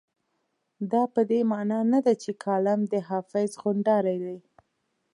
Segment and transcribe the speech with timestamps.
[0.91, 4.37] دا په دې مانا نه ده چې کالم د حافظ غونډارۍ ده.